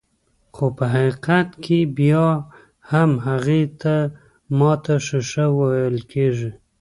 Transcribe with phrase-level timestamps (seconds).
[0.55, 2.25] خو په حقيقت کې بيا
[2.91, 3.95] هم هغې ته
[4.57, 6.51] ماته ښيښه ويل کيږي.